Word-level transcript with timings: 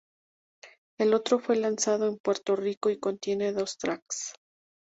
El 0.97 1.13
otro 1.13 1.37
fue 1.37 1.57
lanzado 1.57 2.07
en 2.07 2.17
Puerto 2.17 2.55
Rico 2.55 2.89
y 2.89 2.97
contiene 2.97 3.51
dos 3.53 3.77
tracks. 3.77 4.33